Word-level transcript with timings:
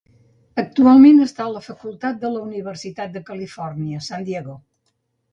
Actualment 0.59 1.19
està 1.25 1.43
a 1.47 1.51
la 1.55 1.59
facultat 1.65 2.17
de 2.23 2.31
la 2.35 2.41
Universitat 2.45 3.11
de 3.19 3.21
Califòrnia, 3.27 4.01
San 4.07 4.25
Diego. 4.31 4.57